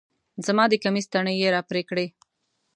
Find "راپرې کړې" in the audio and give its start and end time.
1.55-2.07